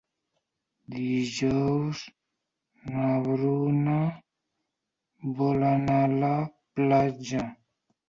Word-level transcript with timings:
Dijous 0.95 2.01
na 2.95 3.05
Bruna 3.29 4.01
vol 5.45 5.71
anar 5.73 6.03
a 6.11 6.13
la 6.27 6.37
platja. 6.79 7.49